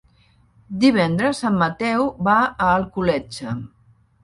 Divendres 0.83 1.41
en 1.51 1.59
Mateu 1.65 2.07
va 2.31 2.39
a 2.47 2.73
Alcoletge. 2.81 3.57